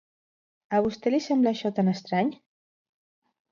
A 0.77 0.79
vostè 0.85 1.13
li 1.13 1.19
sembla 1.27 1.53
això 1.57 1.73
tan 1.81 1.93
estrany. 1.93 2.35